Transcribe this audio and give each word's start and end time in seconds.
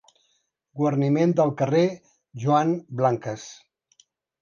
Guarniment 0.81 1.35
del 1.41 1.53
carrer 1.61 1.83
Joan 2.47 2.75
Blanques. 3.03 3.49